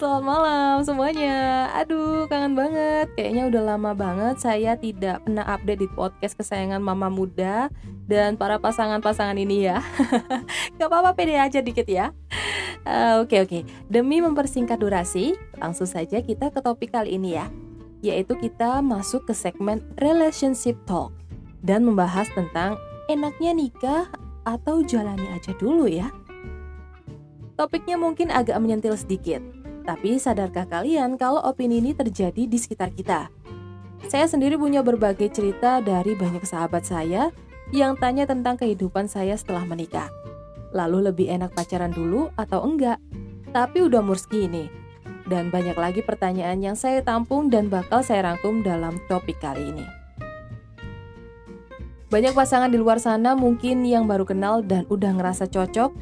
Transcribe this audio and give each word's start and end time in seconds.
selamat 0.00 0.24
malam 0.24 0.76
semuanya. 0.80 1.68
Aduh, 1.76 2.24
kangen 2.24 2.56
banget. 2.56 3.12
Kayaknya 3.20 3.52
udah 3.52 3.62
lama 3.76 3.92
banget 3.92 4.40
saya 4.40 4.72
tidak 4.80 5.20
pernah 5.28 5.44
update 5.44 5.84
di 5.84 5.88
podcast 5.92 6.40
kesayangan 6.40 6.80
mama 6.80 7.12
muda 7.12 7.68
dan 8.08 8.40
para 8.40 8.56
pasangan-pasangan 8.56 9.36
ini 9.36 9.68
ya. 9.68 9.84
Gak 10.80 10.88
apa-apa, 10.88 11.12
pede 11.12 11.36
aja 11.36 11.60
dikit 11.60 11.84
ya. 11.84 12.16
Uh, 12.80 13.20
Oke, 13.20 13.36
okay, 13.36 13.40
oke. 13.44 13.48
Okay. 13.52 13.62
Demi 13.92 14.24
mempersingkat 14.24 14.80
durasi, 14.80 15.36
langsung 15.60 15.84
saja 15.84 16.24
kita 16.24 16.48
ke 16.48 16.64
topik 16.64 16.96
kali 16.96 17.20
ini 17.20 17.36
ya. 17.36 17.52
Yaitu 18.00 18.40
kita 18.40 18.80
masuk 18.80 19.28
ke 19.28 19.36
segmen 19.36 19.84
relationship 20.00 20.80
talk 20.88 21.12
dan 21.60 21.84
membahas 21.84 22.24
tentang 22.32 22.80
enaknya 23.12 23.52
nikah 23.52 24.08
atau 24.48 24.80
jalani 24.80 25.28
aja 25.36 25.52
dulu 25.60 25.84
ya. 25.84 26.08
Topiknya 27.60 28.00
mungkin 28.00 28.32
agak 28.32 28.56
menyentil 28.56 28.96
sedikit, 28.96 29.44
tapi 29.82 30.20
sadarkah 30.20 30.68
kalian 30.68 31.16
kalau 31.16 31.40
opini 31.42 31.80
ini 31.80 31.96
terjadi 31.96 32.46
di 32.46 32.58
sekitar 32.60 32.92
kita? 32.92 33.32
Saya 34.08 34.26
sendiri 34.26 34.56
punya 34.56 34.80
berbagai 34.80 35.28
cerita 35.30 35.84
dari 35.84 36.16
banyak 36.16 36.42
sahabat 36.44 36.88
saya 36.88 37.28
yang 37.70 37.94
tanya 38.00 38.26
tentang 38.26 38.58
kehidupan 38.58 39.06
saya 39.06 39.36
setelah 39.36 39.62
menikah. 39.68 40.08
Lalu 40.70 41.10
lebih 41.10 41.26
enak 41.30 41.54
pacaran 41.54 41.90
dulu 41.90 42.30
atau 42.38 42.62
enggak? 42.64 42.98
Tapi 43.50 43.82
udah 43.82 44.00
umur 44.00 44.18
segini. 44.18 44.70
Dan 45.30 45.50
banyak 45.50 45.78
lagi 45.78 46.02
pertanyaan 46.02 46.58
yang 46.58 46.74
saya 46.74 47.02
tampung 47.06 47.50
dan 47.50 47.70
bakal 47.70 48.02
saya 48.02 48.26
rangkum 48.26 48.66
dalam 48.66 48.98
topik 49.06 49.38
kali 49.38 49.70
ini. 49.70 49.86
Banyak 52.10 52.34
pasangan 52.34 52.66
di 52.66 52.74
luar 52.74 52.98
sana 52.98 53.38
mungkin 53.38 53.86
yang 53.86 54.10
baru 54.10 54.26
kenal 54.26 54.66
dan 54.66 54.82
udah 54.90 55.14
ngerasa 55.14 55.46
cocok, 55.46 55.94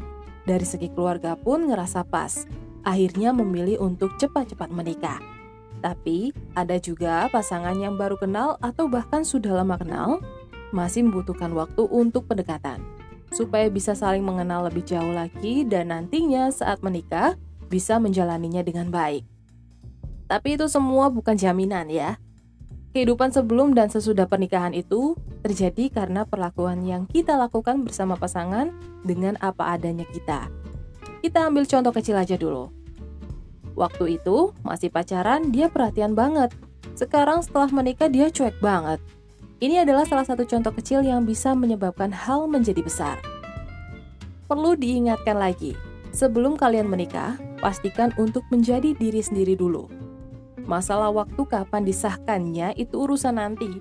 dari 0.49 0.65
segi 0.65 0.89
keluarga 0.89 1.37
pun 1.37 1.69
ngerasa 1.69 2.09
pas, 2.09 2.49
akhirnya 2.83 3.35
memilih 3.35 3.81
untuk 3.83 4.15
cepat-cepat 4.19 4.71
menikah. 4.71 5.19
Tapi 5.79 6.35
ada 6.59 6.75
juga 6.83 7.31
pasangan 7.31 7.79
yang 7.79 7.95
baru 7.95 8.19
kenal 8.19 8.59
atau 8.59 8.91
bahkan 8.91 9.23
sudah 9.23 9.63
lama 9.63 9.79
kenal, 9.79 10.19
masih 10.75 11.07
membutuhkan 11.07 11.55
waktu 11.55 11.87
untuk 11.87 12.27
pendekatan, 12.27 12.83
supaya 13.31 13.71
bisa 13.71 13.95
saling 13.95 14.27
mengenal 14.27 14.67
lebih 14.67 14.83
jauh 14.83 15.15
lagi 15.15 15.63
dan 15.65 15.95
nantinya 15.95 16.51
saat 16.51 16.83
menikah 16.83 17.39
bisa 17.71 18.03
menjalaninya 18.03 18.65
dengan 18.65 18.91
baik. 18.91 19.23
Tapi 20.29 20.61
itu 20.61 20.69
semua 20.69 21.09
bukan 21.09 21.39
jaminan 21.39 21.89
ya. 21.89 22.21
Kehidupan 22.93 23.33
sebelum 23.33 23.77
dan 23.77 23.93
sesudah 23.93 24.27
pernikahan 24.29 24.73
itu 24.73 25.17
terjadi 25.45 25.93
karena 25.93 26.25
perlakuan 26.25 26.83
yang 26.85 27.05
kita 27.09 27.37
lakukan 27.37 27.85
bersama 27.85 28.17
pasangan 28.17 28.73
dengan 29.05 29.37
apa 29.41 29.77
adanya 29.77 30.05
kita. 30.09 30.51
Kita 31.19 31.47
ambil 31.49 31.67
contoh 31.67 31.93
kecil 31.95 32.17
aja 32.19 32.39
dulu. 32.39 32.71
Waktu 33.79 34.19
itu 34.19 34.55
masih 34.67 34.91
pacaran, 34.91 35.55
dia 35.55 35.71
perhatian 35.71 36.15
banget. 36.19 36.51
Sekarang 36.99 37.43
setelah 37.43 37.71
menikah 37.71 38.11
dia 38.11 38.31
cuek 38.31 38.59
banget. 38.59 38.99
Ini 39.59 39.83
adalah 39.87 40.07
salah 40.07 40.27
satu 40.27 40.47
contoh 40.47 40.71
kecil 40.75 41.03
yang 41.03 41.27
bisa 41.27 41.55
menyebabkan 41.55 42.11
hal 42.11 42.47
menjadi 42.47 42.83
besar. 42.83 43.19
Perlu 44.47 44.79
diingatkan 44.79 45.39
lagi, 45.39 45.75
sebelum 46.15 46.55
kalian 46.55 46.87
menikah, 46.87 47.39
pastikan 47.59 48.15
untuk 48.19 48.47
menjadi 48.51 48.95
diri 48.95 49.19
sendiri 49.19 49.59
dulu 49.59 50.09
Masalah 50.69 51.09
waktu 51.09 51.49
kapan 51.49 51.81
disahkannya 51.81 52.77
itu 52.77 53.09
urusan 53.09 53.41
nanti. 53.41 53.81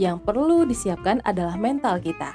Yang 0.00 0.24
perlu 0.24 0.64
disiapkan 0.64 1.20
adalah 1.20 1.60
mental 1.60 2.00
kita. 2.00 2.32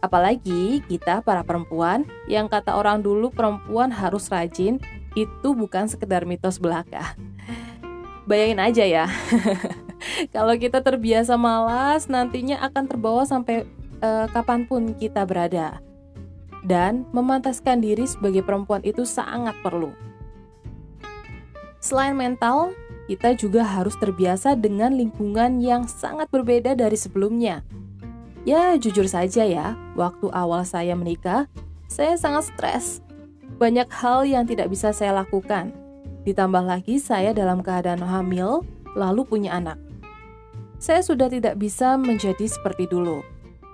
Apalagi 0.00 0.80
kita 0.88 1.20
para 1.20 1.44
perempuan 1.44 2.08
yang 2.24 2.48
kata 2.48 2.72
orang 2.72 3.04
dulu 3.04 3.28
perempuan 3.28 3.92
harus 3.92 4.32
rajin 4.32 4.80
itu 5.12 5.48
bukan 5.52 5.88
sekedar 5.88 6.24
mitos 6.24 6.56
belaka. 6.56 7.16
Bayangin 8.24 8.60
aja 8.60 8.84
ya. 8.84 9.06
Kalau 10.34 10.56
kita 10.56 10.80
terbiasa 10.80 11.36
malas, 11.36 12.08
nantinya 12.08 12.64
akan 12.64 12.84
terbawa 12.88 13.22
sampai 13.28 13.68
uh, 14.00 14.26
kapan 14.32 14.64
pun 14.64 14.96
kita 14.96 15.28
berada. 15.28 15.84
Dan 16.64 17.08
memantaskan 17.12 17.80
diri 17.80 18.04
sebagai 18.04 18.44
perempuan 18.44 18.84
itu 18.84 19.04
sangat 19.04 19.56
perlu. 19.64 19.92
Selain 21.80 22.12
mental, 22.12 22.76
kita 23.08 23.32
juga 23.32 23.64
harus 23.64 23.96
terbiasa 23.96 24.54
dengan 24.54 24.92
lingkungan 24.92 25.58
yang 25.64 25.88
sangat 25.88 26.28
berbeda 26.28 26.76
dari 26.76 26.94
sebelumnya. 26.94 27.64
Ya, 28.48 28.72
jujur 28.80 29.04
saja 29.04 29.44
ya, 29.44 29.76
waktu 29.92 30.32
awal 30.32 30.64
saya 30.64 30.96
menikah, 30.96 31.44
saya 31.92 32.16
sangat 32.16 32.48
stres. 32.48 33.04
Banyak 33.60 33.92
hal 33.92 34.24
yang 34.24 34.48
tidak 34.48 34.72
bisa 34.72 34.96
saya 34.96 35.12
lakukan. 35.12 35.76
Ditambah 36.24 36.64
lagi 36.64 36.96
saya 36.96 37.36
dalam 37.36 37.60
keadaan 37.60 38.00
hamil, 38.00 38.64
lalu 38.96 39.28
punya 39.28 39.60
anak. 39.60 39.76
Saya 40.80 41.04
sudah 41.04 41.28
tidak 41.28 41.60
bisa 41.60 42.00
menjadi 42.00 42.48
seperti 42.48 42.88
dulu, 42.88 43.20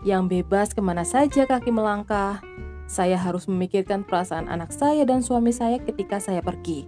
yang 0.03 0.27
bebas 0.27 0.75
ke 0.75 0.83
mana 0.83 1.07
saja 1.07 1.47
kaki 1.47 1.71
melangkah. 1.71 2.43
Saya 2.91 3.15
harus 3.15 3.47
memikirkan 3.47 4.03
perasaan 4.03 4.51
anak 4.51 4.75
saya 4.75 5.07
dan 5.07 5.23
suami 5.23 5.55
saya 5.55 5.79
ketika 5.79 6.19
saya 6.19 6.43
pergi. 6.43 6.87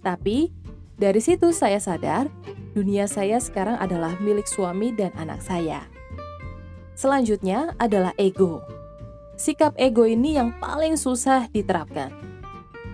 Tapi 0.00 0.48
dari 0.96 1.20
situ 1.20 1.52
saya 1.52 1.76
sadar, 1.76 2.32
dunia 2.72 3.04
saya 3.04 3.36
sekarang 3.36 3.76
adalah 3.76 4.16
milik 4.20 4.48
suami 4.48 4.96
dan 4.96 5.12
anak 5.20 5.44
saya. 5.44 5.84
Selanjutnya 6.96 7.76
adalah 7.76 8.16
ego. 8.16 8.64
Sikap 9.36 9.76
ego 9.76 10.08
ini 10.08 10.40
yang 10.40 10.56
paling 10.56 10.96
susah 10.96 11.46
diterapkan. 11.52 12.08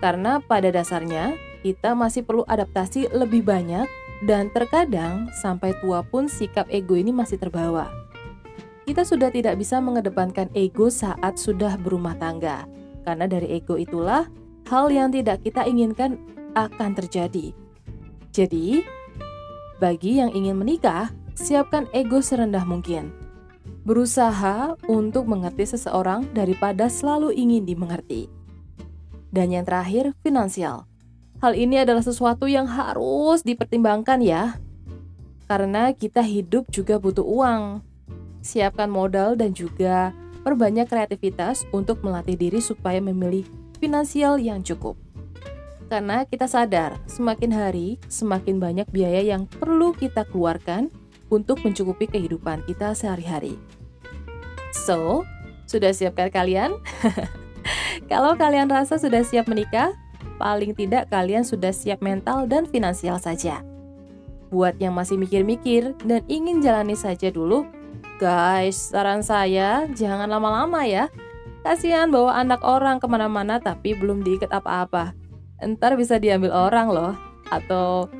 Karena 0.02 0.42
pada 0.42 0.74
dasarnya, 0.74 1.38
kita 1.62 1.94
masih 1.94 2.26
perlu 2.26 2.42
adaptasi 2.50 3.14
lebih 3.14 3.46
banyak 3.46 3.86
dan 4.26 4.50
terkadang 4.50 5.30
sampai 5.38 5.78
tua 5.78 6.02
pun 6.02 6.26
sikap 6.26 6.66
ego 6.66 6.98
ini 6.98 7.14
masih 7.14 7.38
terbawa. 7.38 7.86
Kita 8.82 9.06
sudah 9.06 9.30
tidak 9.30 9.62
bisa 9.62 9.78
mengedepankan 9.78 10.50
ego 10.58 10.90
saat 10.90 11.38
sudah 11.38 11.78
berumah 11.78 12.18
tangga, 12.18 12.66
karena 13.06 13.30
dari 13.30 13.54
ego 13.54 13.78
itulah 13.78 14.26
hal 14.66 14.90
yang 14.90 15.14
tidak 15.14 15.46
kita 15.46 15.62
inginkan 15.62 16.18
akan 16.58 16.98
terjadi, 16.98 17.54
jadi, 18.32 18.80
bagi 19.76 20.16
yang 20.24 20.32
ingin 20.32 20.56
menikah, 20.56 21.12
siapkan 21.36 21.84
ego 21.92 22.24
serendah 22.24 22.64
mungkin. 22.64 23.12
Berusaha 23.82 24.78
untuk 24.86 25.26
mengerti 25.26 25.66
seseorang 25.66 26.30
daripada 26.30 26.86
selalu 26.86 27.34
ingin 27.34 27.66
dimengerti. 27.66 28.30
Dan 29.32 29.50
yang 29.50 29.66
terakhir, 29.66 30.14
finansial. 30.22 30.86
Hal 31.42 31.58
ini 31.58 31.82
adalah 31.82 32.06
sesuatu 32.06 32.46
yang 32.46 32.70
harus 32.70 33.42
dipertimbangkan 33.42 34.22
ya. 34.22 34.56
Karena 35.50 35.90
kita 35.90 36.22
hidup 36.22 36.70
juga 36.70 37.02
butuh 37.02 37.26
uang. 37.26 37.82
Siapkan 38.46 38.86
modal 38.86 39.34
dan 39.34 39.50
juga 39.50 40.14
perbanyak 40.46 40.86
kreativitas 40.86 41.66
untuk 41.74 42.06
melatih 42.06 42.38
diri 42.38 42.62
supaya 42.62 43.02
memilih 43.02 43.46
finansial 43.82 44.38
yang 44.38 44.62
cukup 44.62 44.94
karena 45.92 46.24
kita 46.24 46.48
sadar 46.48 46.96
semakin 47.04 47.52
hari 47.52 48.00
semakin 48.08 48.56
banyak 48.56 48.88
biaya 48.88 49.36
yang 49.36 49.44
perlu 49.44 49.92
kita 49.92 50.24
keluarkan 50.24 50.88
untuk 51.32 51.64
mencukupi 51.64 52.04
kehidupan 52.04 52.68
kita 52.68 52.92
sehari-hari. 52.92 53.56
So, 54.84 55.24
sudah 55.64 55.96
siapkah 55.96 56.28
kalian? 56.28 56.76
Kalau 58.12 58.36
kalian 58.36 58.68
rasa 58.68 59.00
sudah 59.00 59.24
siap 59.24 59.48
menikah, 59.48 59.96
paling 60.36 60.76
tidak 60.76 61.08
kalian 61.08 61.40
sudah 61.40 61.72
siap 61.72 62.04
mental 62.04 62.44
dan 62.44 62.68
finansial 62.68 63.16
saja. 63.16 63.64
Buat 64.52 64.76
yang 64.76 64.92
masih 64.92 65.16
mikir-mikir 65.16 65.96
dan 66.04 66.20
ingin 66.28 66.60
jalani 66.60 66.92
saja 66.92 67.32
dulu, 67.32 67.64
guys, 68.20 68.92
saran 68.92 69.24
saya 69.24 69.88
jangan 69.96 70.28
lama-lama 70.28 70.84
ya. 70.84 71.08
Kasihan 71.64 72.12
bawa 72.12 72.36
anak 72.36 72.60
orang 72.60 73.00
ke 73.00 73.06
mana-mana 73.08 73.56
tapi 73.56 73.96
belum 73.96 74.20
diikat 74.20 74.52
apa-apa 74.52 75.16
ntar 75.62 75.94
bisa 75.94 76.18
diambil 76.18 76.50
orang 76.50 76.90
loh 76.90 77.14
atau 77.48 78.10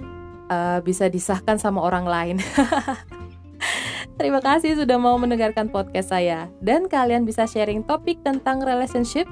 uh, 0.53 0.79
bisa 0.85 1.09
disahkan 1.09 1.57
sama 1.57 1.81
orang 1.81 2.05
lain. 2.05 2.37
Terima 4.21 4.45
kasih 4.45 4.77
sudah 4.77 5.01
mau 5.01 5.17
mendengarkan 5.17 5.73
podcast 5.73 6.13
saya 6.13 6.53
dan 6.61 6.87
kalian 6.87 7.25
bisa 7.25 7.49
sharing 7.49 7.81
topik 7.83 8.21
tentang 8.21 8.61
relationship, 8.61 9.25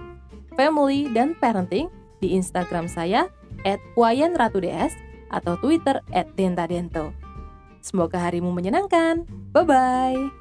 family, 0.57 1.07
dan 1.13 1.37
parenting 1.37 1.93
di 2.25 2.33
Instagram 2.33 2.89
saya 2.89 3.29
@wayanratuds 3.95 4.97
atau 5.29 5.61
Twitter 5.61 6.01
@dentadento. 6.35 7.13
Semoga 7.81 8.29
harimu 8.29 8.53
menyenangkan. 8.53 9.25
Bye 9.53 9.65
bye. 9.65 10.40